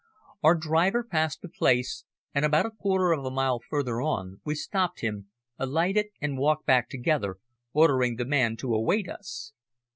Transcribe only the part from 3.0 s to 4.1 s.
of a mile further